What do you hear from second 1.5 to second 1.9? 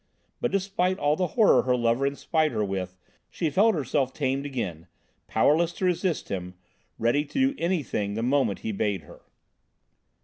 her